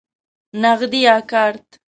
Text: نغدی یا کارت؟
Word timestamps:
نغدی 0.61 0.99
یا 1.05 1.15
کارت؟ 1.29 1.67